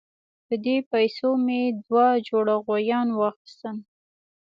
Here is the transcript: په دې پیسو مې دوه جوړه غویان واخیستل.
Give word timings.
په 0.47 0.55
دې 0.65 0.77
پیسو 0.91 1.29
مې 1.45 1.61
دوه 1.87 2.05
جوړه 2.27 2.55
غویان 2.65 3.07
واخیستل. 3.13 3.77